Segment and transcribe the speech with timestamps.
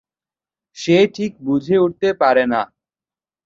[0.77, 2.61] সে ঠিক বুঝে উঠতে পারে না।